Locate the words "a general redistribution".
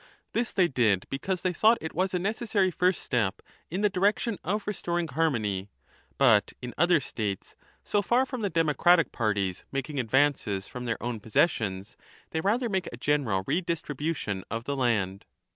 12.93-14.43